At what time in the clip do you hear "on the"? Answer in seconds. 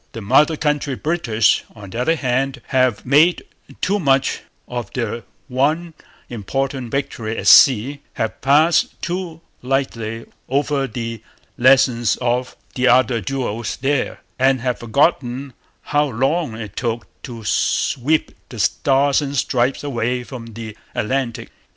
1.75-2.01